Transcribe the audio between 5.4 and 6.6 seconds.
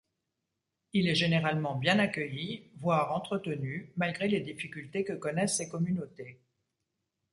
ces communautés.